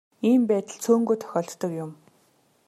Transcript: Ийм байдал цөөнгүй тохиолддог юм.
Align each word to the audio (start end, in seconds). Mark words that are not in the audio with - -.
Ийм 0.29 0.41
байдал 0.49 0.79
цөөнгүй 0.83 1.17
тохиолддог 1.21 1.71
юм. 1.83 1.91